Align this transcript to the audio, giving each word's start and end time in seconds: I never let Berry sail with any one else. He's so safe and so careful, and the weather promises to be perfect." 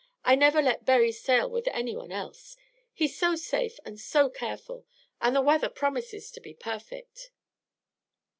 I 0.25 0.33
never 0.33 0.63
let 0.63 0.83
Berry 0.83 1.11
sail 1.11 1.47
with 1.47 1.67
any 1.67 1.95
one 1.95 2.11
else. 2.11 2.57
He's 2.91 3.15
so 3.15 3.35
safe 3.35 3.79
and 3.85 3.99
so 3.99 4.31
careful, 4.31 4.87
and 5.21 5.35
the 5.35 5.41
weather 5.43 5.69
promises 5.69 6.31
to 6.31 6.41
be 6.41 6.55
perfect." 6.55 7.29